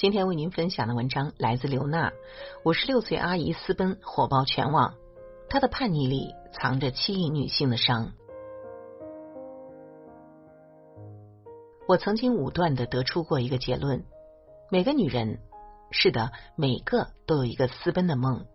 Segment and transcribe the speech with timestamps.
[0.00, 2.10] 今天为您分享的文章来自刘娜。
[2.64, 4.94] 五十六岁阿姨私奔火爆全网，
[5.50, 8.12] 她的叛逆里藏着七亿女性的伤。
[11.86, 14.02] 我曾经武断的得出过一个结论：
[14.70, 15.38] 每个女人，
[15.90, 18.46] 是的，每个都有一个私奔的梦。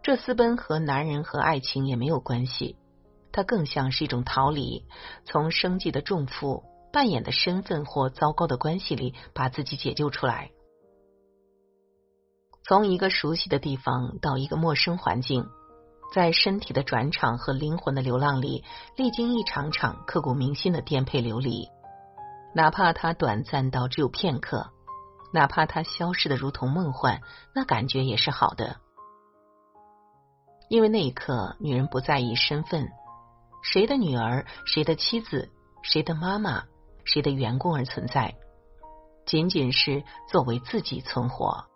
[0.00, 2.78] 这私奔和男人和爱情也没有关系，
[3.30, 4.86] 它更像是一种逃离，
[5.26, 6.64] 从生计的重负。
[6.92, 10.50] 扮演的身份或糟糕的关系里，把自己解救出来。
[12.62, 15.48] 从一个熟悉的地方到一个陌生环境，
[16.12, 18.64] 在身体的转场和灵魂的流浪里，
[18.96, 21.68] 历经一场场刻骨铭心的颠沛流离。
[22.54, 24.70] 哪怕它短暂到只有片刻，
[25.32, 27.20] 哪怕它消失的如同梦幻，
[27.54, 28.76] 那感觉也是好的。
[30.68, 32.88] 因为那一刻，女人不在意身份，
[33.62, 35.48] 谁的女儿，谁的妻子，
[35.82, 36.64] 谁的妈妈。
[37.04, 38.34] 谁的员工而存在，
[39.26, 41.66] 仅仅是作为自己存活。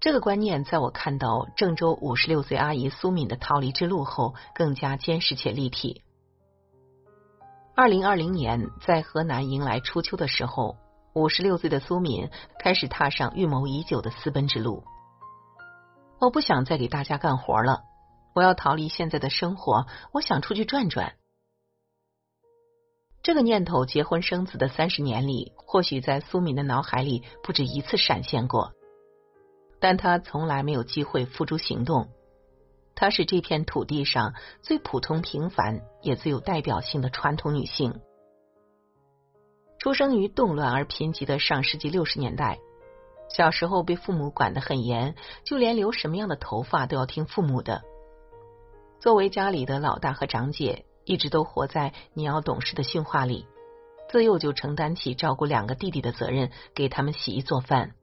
[0.00, 6.02] 这个观念在我看到郑州五十六岁阿姨苏敏的逃离之路后，更加坚实且立体。
[7.74, 10.76] 二零二零年，在河南迎来初秋的时候，
[11.14, 14.84] 五十六岁的苏敏开始踏上预谋已久的私奔之路。
[16.20, 17.82] 我不想再给大家干活了，
[18.34, 21.14] 我要逃离现在的生活，我想出去转转。
[23.28, 28.72] 这个念头，结婚生子的三十年里，或许在苏敏的脑海里不止一次闪现过，
[29.80, 32.08] 但她从来没有机会付诸行动。
[32.94, 38.00] 她是这片土地上最普通、平凡也最有代表性的传统女性，
[39.78, 42.58] 出生于动乱而贫瘠的上世纪六十年代。
[43.28, 45.14] 小时候被父母管得很严，
[45.44, 47.82] 就连留什么样的头发都要听父母的。
[48.98, 50.86] 作为家里的老大和长姐。
[51.08, 53.46] 一直都活在你要懂事的训话里，
[54.10, 57.94] 自幼就承担起照顾两个弟弟的责任，给他们洗衣做饭。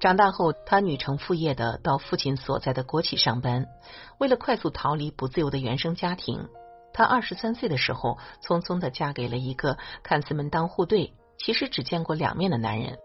[0.00, 3.66] 长大后，他女承父业的到父亲所在的国企上班。
[4.18, 6.48] 为了快速逃离不自由的原生家庭，
[6.94, 12.98] 他二十三岁的时候，匆匆的嫁给了一个看似门当户对，其实只见过两面的男人，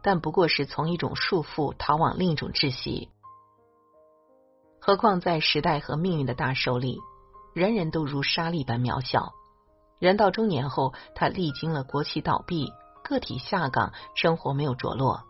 [0.00, 3.10] 但不过是从一种束缚逃往另一种窒息。
[4.80, 7.00] 何况在时代和命运的大手里。
[7.52, 9.32] 人人都如沙粒般渺小。
[9.98, 12.72] 人到中年后，他历经了国企倒闭、
[13.02, 15.24] 个体下岗，生活没有着落。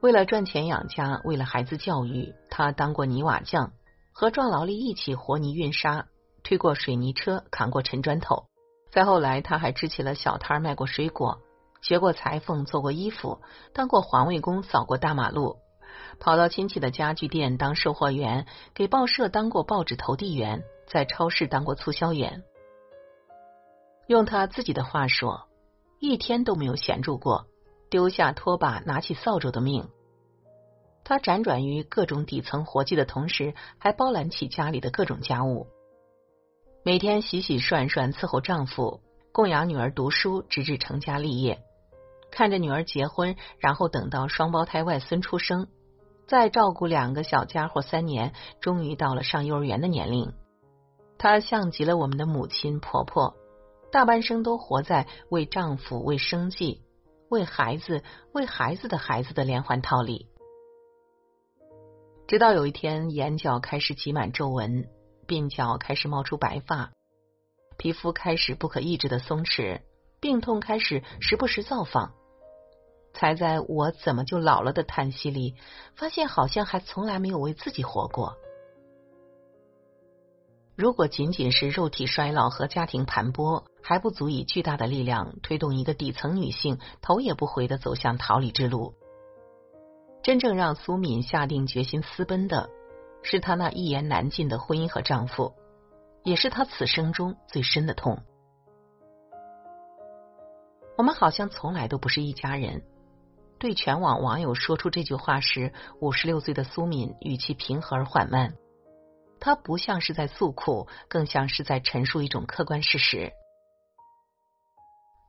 [0.00, 3.72] 为了赚钱养家，为了孩子教育，他当过泥瓦匠，
[4.12, 6.06] 和壮劳力一起和泥运沙，
[6.42, 8.44] 推过水泥车，扛过沉砖头。
[8.90, 11.40] 再后来，他还支起了小摊，卖过水果，
[11.80, 13.40] 学过裁缝，做过衣服，
[13.72, 15.56] 当过环卫工，扫过大马路。
[16.18, 22.42] 跑到亲戚的家具店当售货员，给报社当过报纸投递员，在超市当过促销员。
[24.06, 25.48] 用他自己的话说，
[25.98, 27.46] 一天都没有闲住过，
[27.90, 29.88] 丢下拖把，拿起扫帚的命。
[31.04, 35.66] 他辗转于各种底层活计的同时，还包揽起家里的各种家务，
[36.82, 39.00] 每天洗洗涮涮伺候丈夫，
[39.32, 41.62] 供养女儿读书，直至成家立业。
[42.30, 45.68] 看着女儿结婚，然后等到双胞胎外孙出生。
[46.26, 50.32] 再照顾两个小家伙三年，终于到了上幼儿园的年龄。
[51.18, 53.34] 她像极了我们的母亲婆婆，
[53.92, 56.82] 大半生都活在为丈夫、为生计、
[57.28, 60.28] 为孩子、为孩子的孩子的连环套里。
[62.26, 64.88] 直到有一天，眼角开始挤满皱纹，
[65.26, 66.90] 鬓角开始冒出白发，
[67.76, 69.82] 皮肤开始不可抑制的松弛，
[70.20, 72.14] 病痛开始时不时造访。
[73.14, 75.54] 才在我怎么就老了的叹息里，
[75.94, 78.36] 发现好像还从来没有为自己活过。
[80.76, 88.94] 如果仅仅是肉体衰老和家庭盘剥，还不足以巨大的力量推动一个底层女性头也不回的走向逃离之路。
[90.22, 92.68] 真正让苏敏下定决心私奔的，
[93.22, 95.54] 是她那一言难尽的婚姻和丈夫，
[96.24, 98.18] 也是她此生中最深的痛。
[100.96, 102.82] 我们好像从来都不是一家人。
[103.64, 108.52] 对全网网友说出这句话时，五十六岁的苏敏语气平和而缓慢。
[109.40, 113.32] 她不像是在诉苦，更像是在陈述一种客观事实。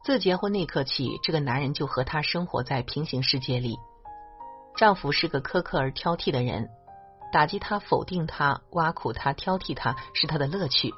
[0.03, 3.77] 自结婚那刻起，这个男人就和她生活在平行世界里。
[4.75, 6.67] 丈夫是个苛刻而挑剔的人，
[7.31, 10.93] 打击他、否定他、挖苦他、挑剔他是他的乐趣。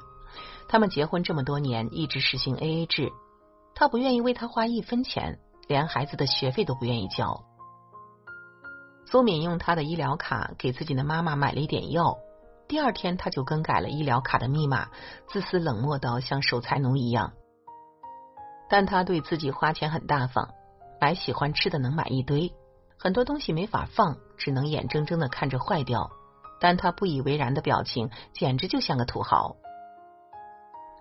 [0.68, 3.12] 他们结婚这么多年，一直实行 A A 制，
[3.76, 7.44] 他不愿意为他花一分钱，连孩子的学费都不愿意交。
[9.06, 12.18] 苏敏用他的医疗卡给自己的妈妈买了一点药，
[12.66, 14.88] 第二天他就更改了医疗卡的密码，
[15.28, 17.32] 自私冷漠到像守财奴一样。
[18.68, 20.50] 但他对自己花钱很大方，
[21.00, 22.52] 买喜欢吃的能买一堆，
[22.98, 26.10] 很多东西没法放，只能眼睁睁的看着坏掉。
[26.60, 29.56] 但他不以为然的表情，简直就像个土豪。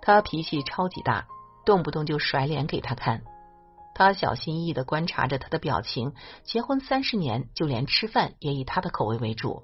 [0.01, 1.25] 他脾气超级大，
[1.65, 3.23] 动不动就甩脸给他看。
[3.97, 6.13] 他小心翼翼的观察着他的表情，
[6.43, 9.63] 结婚三十年，就连吃饭也以他的口味为主。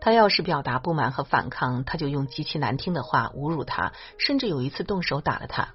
[0.00, 5.74] 他要是表达不满和反抗，他就用极其难听的话侮辱他，甚至有一次动手打了他。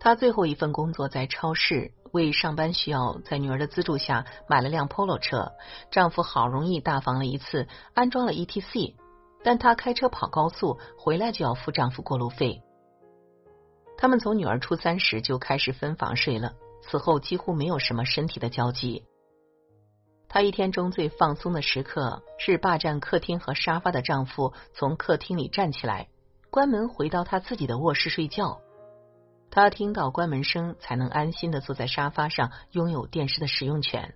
[0.00, 5.52] 她最后一份工作在超市，为上班需要，在女儿的资助下买了辆 Polo 车。
[5.92, 8.96] 丈夫好容易大方了一次，安装了 ETC，
[9.44, 12.64] 但她开车跑高速，回来就要付丈夫过路费。
[14.00, 19.04] 他们从女儿初三时就开始分房睡了，此后几乎没有什么身体的交集。
[20.28, 26.08] 她一天中最放松的时刻是霸占客厅和沙发的丈夫从客厅里站起来，
[26.48, 28.60] 关门回到他自己的卧室睡觉。
[29.50, 34.14] 她听到关门声，才能安心的坐在沙发上，拥有电视的使用权。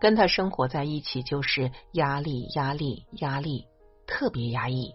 [0.00, 3.68] 跟他生活在一起，就是压力，压力，压力，
[4.08, 4.92] 特别压抑。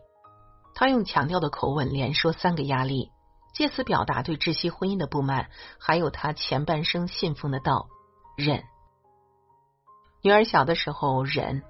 [0.79, 3.09] 他用强调的口吻连说三个压力，
[3.51, 7.87] 借此表达对窒息婚姻的不满，还有他前半生信奉的道：
[8.37, 8.63] 忍。
[10.21, 11.63] 女儿小的时候忍，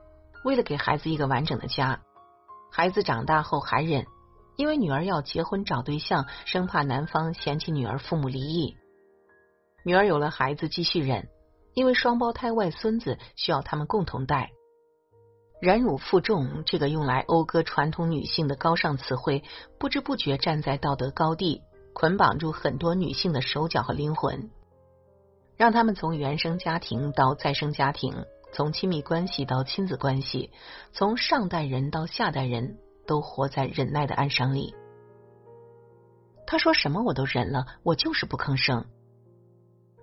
[0.44, 2.02] 为了给孩子一个完整的家；
[2.70, 4.06] 孩子长大后还忍。
[4.58, 8.76] 因为女儿要结婚找对象，生怕男方嫌弃女儿父母离异。
[9.86, 11.30] 女儿有了孩子继续忍，
[11.74, 14.52] 因为双胞胎外孙子需要他们共同带。
[15.60, 19.44] 忍辱负重这个用来讴歌传统女性的高尚词汇，
[19.80, 21.62] 不知不觉站在道德高地，
[21.94, 24.50] 捆绑住很多女性的手脚和灵魂，
[25.56, 30.52] 让他们从原生家庭到再生家庭，从亲密关系到亲子关系，
[30.92, 32.78] 从上代人到下代人。
[33.08, 34.76] 都活在忍耐的暗伤里。
[36.46, 38.86] 他说什么我都忍了，我就是不吭声。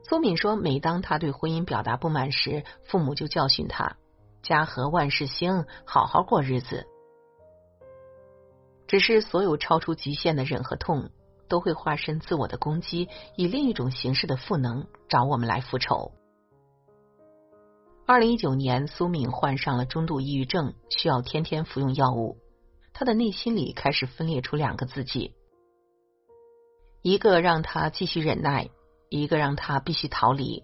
[0.08, 3.98] 苏敏说，每当他对婚姻表达不满时，父母就教训他
[4.44, 6.86] ：“家和万事兴，好好过日子。”
[8.86, 11.10] 只是所有超出极限的忍和痛，
[11.48, 16.12] 都会化身自我的攻击，以另一种形式的赋能找我们来复仇。
[18.06, 22.36] 二零一九年，苏敏患上了中度抑郁症，需要天天服用药物。
[22.92, 25.34] 他的内心里开始分裂出两个自己，
[27.02, 28.68] 一个让他继续忍耐，
[29.08, 30.62] 一个让他必须逃离；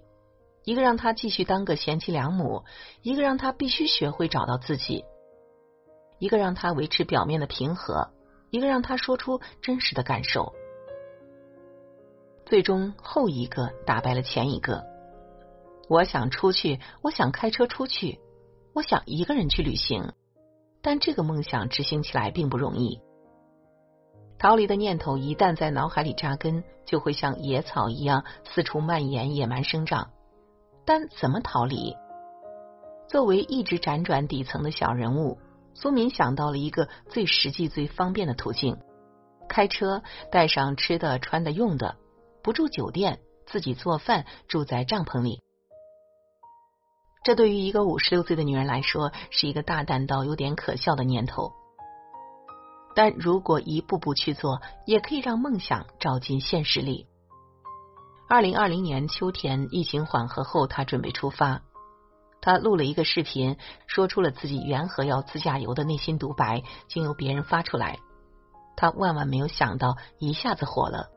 [0.64, 2.64] 一个让他继续当个贤妻良母，
[3.02, 5.04] 一个让他必须学会找到自己；
[6.18, 8.10] 一个让他维持表面的平和，
[8.50, 10.54] 一个让他说出真实的感受。
[12.44, 14.84] 最终，后一个打败了前一个。
[15.88, 18.20] 我想出去，我想开车出去，
[18.74, 20.12] 我想一个人去旅行。
[20.82, 23.00] 但这个梦想执行起来并不容易。
[24.38, 30.10] 逃离的念头一旦在脑海里扎根，就会像野草一样四处蔓延、野蛮生长。
[30.84, 31.96] 但怎么逃离？
[33.08, 35.39] 作为一直辗转底层的小人物，
[35.75, 38.79] 苏敏想到了一个最实际、最方便的途径：
[39.49, 41.96] 开车，带上吃的、穿的、用的，
[42.43, 45.41] 不住酒店，自己做饭，住在帐篷里。
[47.22, 51.53] 这对于一个五十六岁的女人来说，是一个大胆到有点可笑的念头。
[52.94, 57.06] 但如果一步步去做，也可以让梦想照进现实里。
[58.32, 61.63] 二零二零年秋天，疫情缓和后，她准备出发。
[62.41, 63.56] 她录了一个视频，
[63.89, 67.99] 说出了自己缘何要自驾游的内心独白，经由别人发出来。
[68.77, 71.08] 她万万没有想到，一下子火了。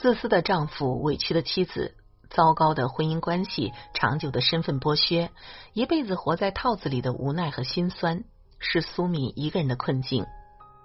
[0.00, 1.94] 自私的丈夫，委屈的妻子。
[2.28, 5.30] 糟糕的婚姻关系，长久的身份剥削，
[5.72, 8.24] 一辈子活在套子里的无奈和心酸，
[8.58, 10.26] 是苏敏一个人的困境，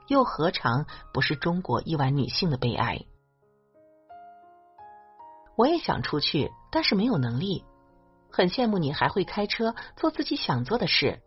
[0.08, 3.06] 又何尝不是中国亿万女性的悲哀？
[5.58, 7.64] 我也想出去，但是没有能力。
[8.30, 11.22] 很羡慕你还会开车，做自己想做的事。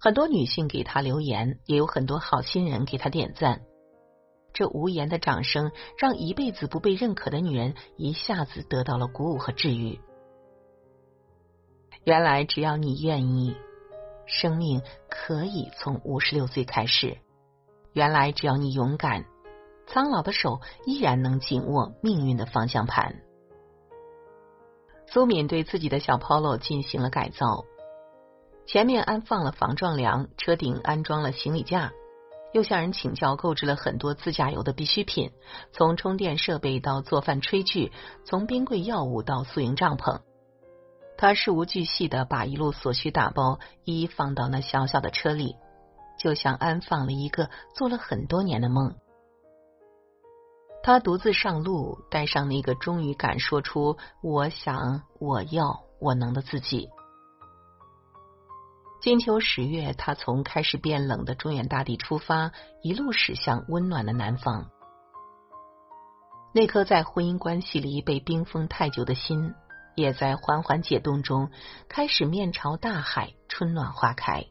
[0.00, 3.62] 很多女性给他留言，也有很多好心人给他点赞。
[4.52, 10.00] 这无言的掌声，让一辈子不被认可的女人一下子得到了鼓舞和治愈。
[12.04, 13.56] 原来只要你愿意，
[14.26, 17.16] 生命可以从五十六岁开始。
[17.92, 19.24] 原来只要你勇敢，
[19.86, 23.22] 苍老的手依然能紧握命运的方向盘。
[25.06, 27.64] 苏敏对自己的小 Polo 进行了改造，
[28.66, 31.92] 前面安放了防撞梁，车顶安装了行李架，
[32.52, 35.30] 又向人请教购置了很多自驾游的必需品，
[35.70, 37.92] 从充电设备到做饭炊具，
[38.24, 40.20] 从冰柜药物到宿营帐篷，
[41.16, 45.54] 他事无巨细的把一路所需打包一一放到那小小的车里，
[46.18, 48.96] 就像安放了一个做了很多年的梦。
[50.84, 56.90] 他独自上路，带上那个终于敢说出“我想、我要、我能”的自己。
[59.00, 64.70] 金秋十月，他从开始变冷的中原大地出发，一路驶向温暖的南方。
[66.52, 69.54] 那颗在婚姻关系里被冰封太久的心，
[69.94, 71.50] 也在缓缓解冻中，
[71.88, 74.44] 开始面朝大海，春暖花开。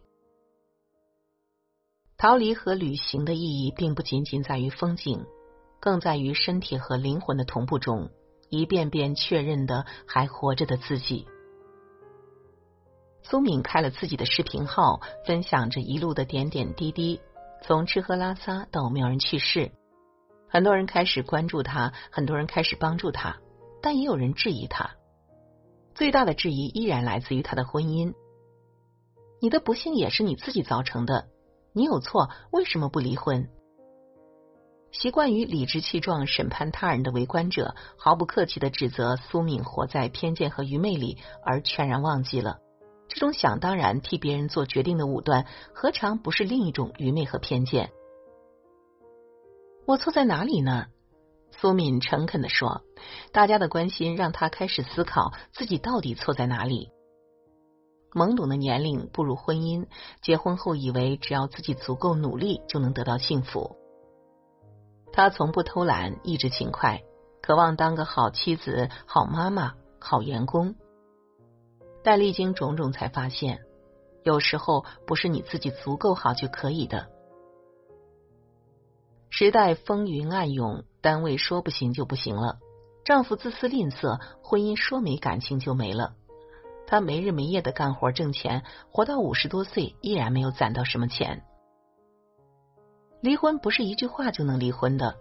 [2.18, 5.28] 逃离和旅行的意义，并不仅仅在于风景。
[5.84, 8.10] 更在于身体和灵魂的同步中，
[8.48, 11.28] 一遍遍确认的还活着的自己。
[13.22, 17.20] 苏敏开了自己的视频号，分享着一路的点点滴滴，
[17.62, 19.74] 从吃喝拉撒到没有人去世。
[20.48, 23.36] 很多人开始关注他，很多人开始帮助他，
[23.82, 24.92] 但也有人质疑他。
[25.94, 28.14] 最大的质疑依然来自于他的婚姻。
[29.42, 31.28] 你的不幸也是你自己造成的，
[31.74, 33.50] 你有错，为什么不离婚？
[34.94, 42.60] 习惯于理直气壮审判他人的围观者，毫不客气的指责苏敏活在偏见和愚昧里，而全然忘记了
[43.10, 47.92] 这种想当然替别人做决定的武断，何尝不是另一种愚昧和偏见？
[49.86, 50.86] 我错在哪里呢？
[51.60, 52.84] 苏敏诚恳的说。
[53.34, 56.90] 大家的关心让他开始思考自己到底错在哪里。
[58.14, 59.88] 懵懂的年龄步入婚姻，
[60.22, 63.76] 结婚后以为只要自己足够努力就能得到幸福。
[65.14, 67.04] 她从不偷懒，一直勤快，
[67.42, 70.76] 渴望当个好妻子、好妈妈、好员工。
[72.04, 73.62] 但历经种种，才发现，
[74.24, 77.08] 有时候不是你自己足够好就可以的。
[79.30, 82.58] 时代风云暗涌，单位说不行就不行了，
[83.06, 86.16] 丈夫自私吝啬，婚姻说没感情就没了。
[86.88, 91.44] 她没日没夜的干活挣钱，活到五十多岁，依然没有攒到什么钱。
[93.24, 95.16] 离婚不是一句话就能离婚的。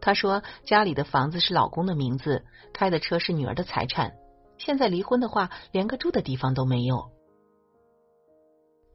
[0.00, 4.14] 她说家里的房子是老公的名字，开的车是女儿的财产。
[4.58, 7.12] 现在离婚的话，连个住的地方都没有。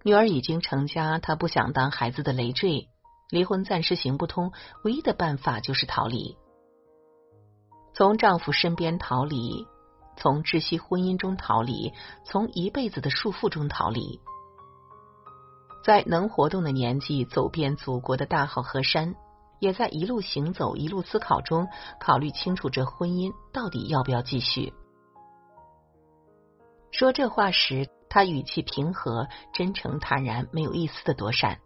[0.03, 2.89] 女儿已经成家，她不想当孩子的累赘。
[3.29, 4.51] 离婚暂时行不通，
[4.83, 6.35] 唯一的办法就是逃离，
[7.93, 9.65] 从丈夫身边逃离，
[10.17, 11.93] 从窒息婚姻中逃离，
[12.25, 14.19] 从一辈子的束缚中逃离。
[15.83, 19.15] 在能活动的年纪，走遍祖国的大好河山，
[19.59, 21.67] 也在一路行走、一路思考中，
[21.99, 24.73] 考虑清楚这婚姻到底要不要继续。
[26.91, 31.59] 说这话时，他语气平和、真诚、坦然，没有一丝的躲闪。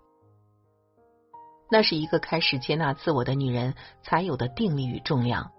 [1.72, 5.52] 那是一个开始接纳自我的女人才有的定力与重量。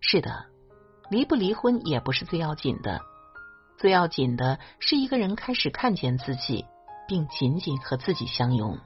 [0.00, 0.44] 是的，
[1.10, 3.00] 离不离婚也不是最要紧的，
[3.76, 6.64] 最要紧的是一个人开始看见自己。
[7.06, 8.78] 并紧紧和自己相拥。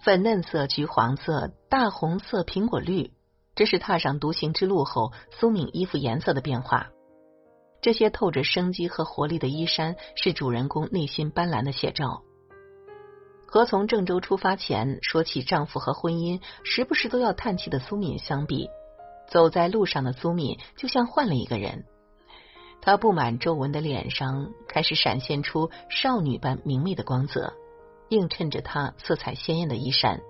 [0.00, 3.12] 粉嫩色、橘黄色、大红色、苹果绿，
[3.54, 6.88] 这是踏上独行之路后苏敏衣服颜色的变化。
[7.80, 12.22] 这些透着生机和活力的衣衫，是主人公内心斑斓的写照。
[13.46, 18.68] 和从郑州出发前说起丈夫和婚姻，时不时都要叹气的苏敏相比，
[19.30, 21.84] 走在路上的苏敏就像换了一个人。
[22.84, 27.54] 她布满皱纹的脸上开始闪现出少女般明媚的光泽，
[28.10, 30.20] 映衬着她色彩鲜艳的衣衫。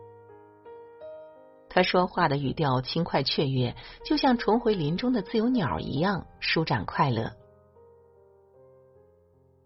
[1.68, 7.32] 他说话的语调轻快雀跃，就像重回林中的自由鸟一样舒展快乐。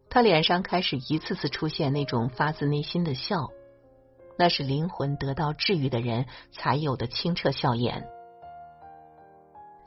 [0.08, 3.50] 他脸上开始一次次出现那种发自内心的笑，
[4.38, 8.08] 那是灵魂得到治愈的人才有的清澈笑颜。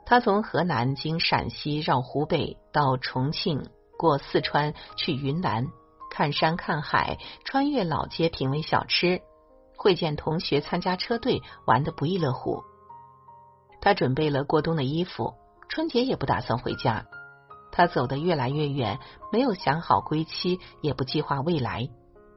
[0.05, 3.65] 他从河南经陕西绕湖北到重庆，
[3.97, 5.67] 过四川去云南，
[6.09, 9.21] 看山看海，穿越老街品味小吃，
[9.77, 12.63] 会见同学，参加车队，玩的不亦乐乎。
[13.79, 15.33] 他准备了过冬的衣服，
[15.69, 17.05] 春节也不打算回家。
[17.71, 18.99] 他走得越来越远，
[19.31, 21.87] 没有想好归期，也不计划未来，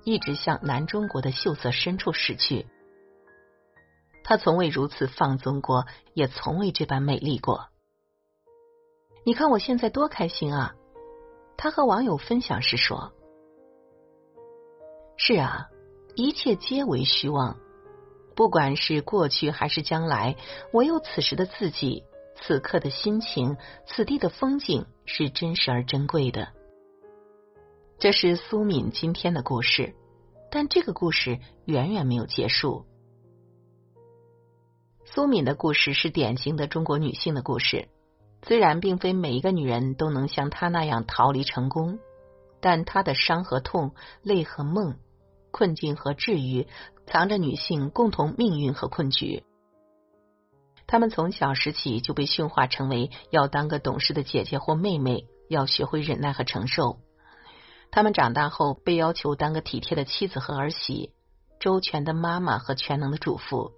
[0.04, 2.66] 一直向南中国的秀色深处驶去。
[4.24, 7.68] 他从未如此放纵过，也从未这般美丽过。
[9.24, 10.74] 你看我现在多开心啊！
[11.56, 13.12] 他和网友分享时说
[15.16, 15.68] ：“是啊，
[16.16, 17.56] 一切皆为虚妄。
[18.34, 20.36] 不管是过去还是将来，
[20.72, 22.02] 唯有此时的自己、
[22.34, 26.48] 此刻的心情、此地的风景是真实而珍贵的。”
[28.00, 29.94] 这是苏敏今天的故事，
[30.50, 32.86] 但这个故事远远没有结束。
[35.04, 37.88] 苏敏的故事是典型的中国女性的故事。
[38.42, 41.99] 虽然并非每一个女人都能像她那样逃离成功，
[42.61, 44.96] 但她的伤和痛、泪和梦、
[45.50, 46.66] 困境和治愈，
[47.06, 49.44] 藏着女性共同命运和困局。
[50.87, 56.99] 她们从小时起就被驯化成为要当个懂事的姐姐或妹妹，要学会忍耐和承受。
[57.90, 61.12] 她们长大后被要求当个体贴的妻子和儿媳，
[61.61, 63.73] 周全的妈妈和全能的主妇。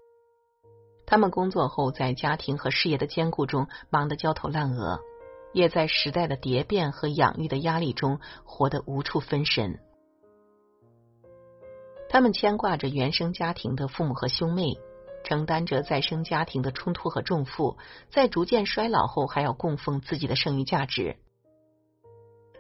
[1.06, 5.00] 他们工作后，在家庭和事业的兼顾中忙得焦头烂额，
[5.52, 9.78] 也在时代的蝶变和养育的压力中活得无处分身。
[12.08, 14.78] 他们牵挂着原生家庭的父母和兄妹，
[15.24, 17.76] 承担着再生家庭的冲突和重负，
[18.10, 21.16] 在逐渐衰老后，还要供奉自己的剩余价值。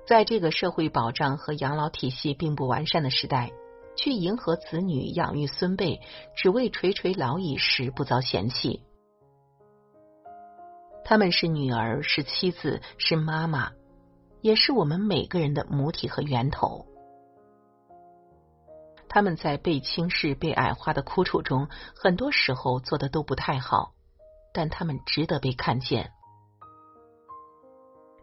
[0.06, 3.52] 在这个社会保障和养老体系并不完善的时代。
[3.96, 6.00] 去迎合子女养育孙辈，
[6.36, 8.82] 只为垂垂老矣时不遭嫌弃。
[11.04, 13.72] 他们是女儿，是妻子，是妈妈，
[14.40, 16.86] 也是我们每个人的母体和源头。
[19.08, 23.92] 他们在被轻视、被矮化的苦楚中，很多时候做的都不太好，
[24.52, 26.10] 但他们值得被看见。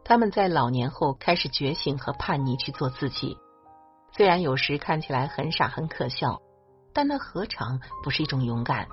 [0.03, 3.37] 他们在老年后开始觉醒和叛逆，去做自己。
[4.15, 6.39] 虽然有时看起来很傻很可笑，
[6.93, 8.87] 但那何尝不是一种勇敢？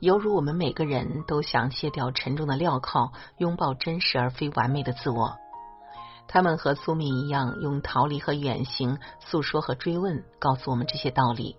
[0.00, 5.36] 犹如我们每个人都想卸掉沉重的镣铐，拥抱真实而非完美的自我。
[6.26, 11.58] 他们和苏敏一样，用逃离和远行、诉说和追问，告诉我们这些道理：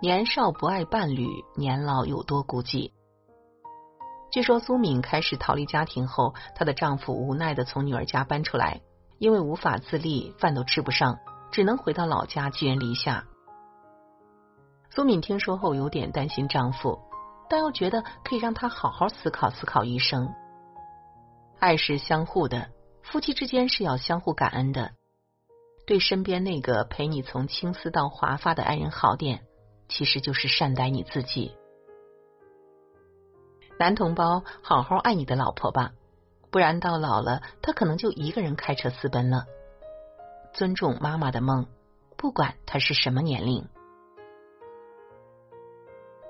[0.00, 2.90] 年少不爱伴侣，年老有多孤寂。
[4.32, 8.80] 据说苏敏开始逃离家庭后，她的丈夫无奈的从女儿家搬出来。
[9.24, 11.18] 因为无法自立，饭都吃不上，
[11.50, 13.24] 只能回到老家寄人篱下。
[14.90, 17.00] 苏敏听说后有点担心丈夫，
[17.48, 20.30] 但又觉得可以让他好好思考思考一生。
[21.58, 22.68] 爱是相互的，
[23.02, 24.90] 夫妻之间是要相互感恩的。
[25.86, 29.40] 对身边那个陪你从青丝到华发的爱人好点，
[29.88, 31.56] 其实就是善待你自己。
[33.78, 35.92] 男同胞，好好爱你的老婆吧。
[36.54, 39.46] 不然到老了，他可能就一个人开车私奔了。
[40.52, 41.66] 尊重妈妈的梦，
[42.16, 43.66] 不管他是什么年龄。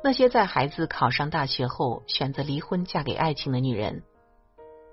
[0.03, 4.03] 那些在孩子考上大学后选择离婚嫁给爱情的女人，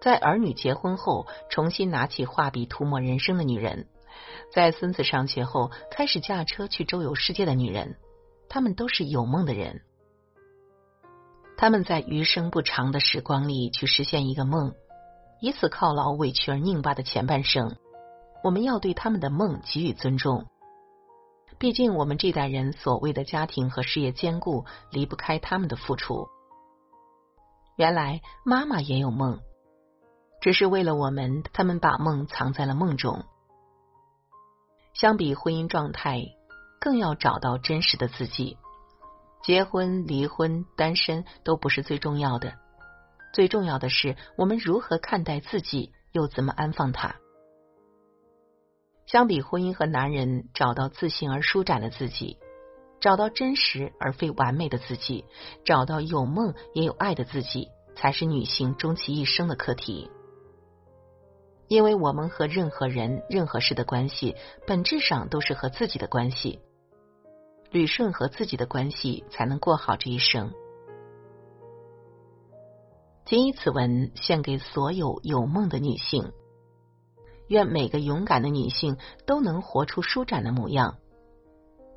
[0.01, 3.87] 在儿女结婚后重新拿起画笔涂抹人生的女人，
[4.53, 7.95] 在孙子上学后开始驾车去周游世界的女人，
[8.49, 9.79] 她们都是有梦的人。
[11.55, 14.75] 他们在余生不长的时光里去实现一个梦。
[15.41, 17.75] 以此犒劳委屈而拧巴的前半生，
[18.43, 20.45] 我们要对他们的梦给予尊重。
[21.57, 26.27] 毕竟，我们这代人所谓的家庭和事业兼顾，离不开他们的付出。
[27.75, 29.39] 原来，妈妈也有梦，
[30.41, 33.25] 只是为了我们，他们把梦藏在了梦中。
[34.93, 36.23] 相比婚姻状态，
[36.79, 38.57] 更要找到真实的自己。
[39.43, 42.53] 结婚、离婚、单身都不是最重要的。
[43.33, 47.15] 最重要的是，我们如何看待自己，又怎么安放它？
[49.05, 52.37] 相比婚姻和男人，找到自信而舒展的自己，
[52.99, 55.25] 找到真实而非完美的自己，
[55.65, 60.09] 找到有梦也有爱的自己，才是女性终其一生的课题。
[61.67, 64.35] 因为我们和任何人、任何事的关系，
[64.67, 66.59] 本质上都是和自己的关系。
[67.71, 70.51] 捋顺和自己的关系，才能过好这一生。
[73.31, 76.33] 谨以此文献给所有有梦的女性，
[77.47, 80.97] 愿每个勇敢的女性都能活出舒展的模样，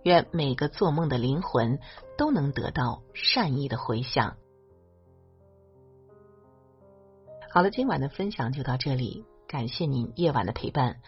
[0.05, 1.81] 愿每个做梦的灵魂
[2.17, 4.37] 都能得到善意的回响。
[7.51, 11.01] 好了，今晚的分享就到这里，感谢您夜晚的陪伴。